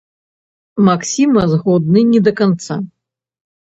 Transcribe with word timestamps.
Максіма 0.87 1.43
згодны 1.53 1.99
не 2.13 2.19
да 2.29 2.37
канца. 2.43 2.73